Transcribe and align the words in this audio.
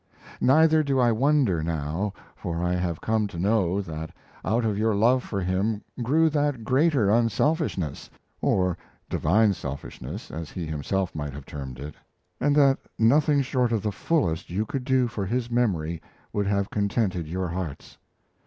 Neither 0.41 0.81
do 0.81 0.99
I 0.99 1.11
wonder 1.11 1.61
now, 1.63 2.13
for 2.35 2.63
I 2.63 2.73
have 2.73 3.01
come 3.01 3.27
to 3.27 3.37
know 3.37 3.81
that 3.81 4.09
out 4.43 4.65
of 4.65 4.75
your 4.75 4.95
love 4.95 5.21
for 5.23 5.41
him 5.41 5.83
grew 6.01 6.27
that 6.31 6.63
greater 6.63 7.11
unselfishness 7.11 8.09
(or 8.41 8.79
divine 9.11 9.53
selfishness, 9.53 10.31
as 10.31 10.49
he 10.49 10.65
himself 10.65 11.13
might 11.13 11.33
have 11.33 11.45
termed 11.45 11.77
it), 11.79 11.93
and 12.39 12.55
that 12.55 12.79
nothing 12.97 13.43
short 13.43 13.71
of 13.71 13.83
the 13.83 13.91
fullest 13.91 14.49
you 14.49 14.65
could 14.65 14.85
do 14.85 15.05
for 15.07 15.23
his 15.27 15.51
memory 15.51 16.01
would 16.33 16.47
have 16.47 16.71
contented 16.71 17.27
your 17.27 17.49
hearts. 17.49 17.99